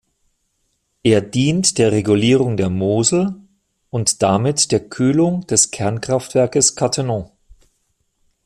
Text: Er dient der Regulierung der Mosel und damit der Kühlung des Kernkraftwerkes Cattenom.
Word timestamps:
Er 1.03 1.21
dient 1.21 1.77
der 1.77 1.91
Regulierung 1.91 2.57
der 2.57 2.71
Mosel 2.71 3.35
und 3.91 4.23
damit 4.23 4.71
der 4.71 4.79
Kühlung 4.89 5.45
des 5.45 5.69
Kernkraftwerkes 5.69 6.75
Cattenom. 6.75 7.29